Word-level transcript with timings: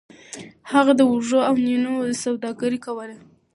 هغه 0.71 0.91
د 0.95 1.01
وږو 1.09 1.39
او 1.47 1.53
نینو 1.65 1.93
سوداګري 2.23 2.79
کوله. 2.85 3.15